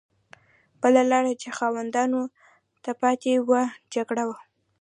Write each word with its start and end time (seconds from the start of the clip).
بله 0.81 1.01
لار 1.11 1.25
چې 1.41 1.49
خاوندانو 1.57 2.21
ته 2.83 2.91
پاتې 3.01 3.31
وه 3.47 3.61
جګړه 3.93 4.23
وه. 4.29 4.37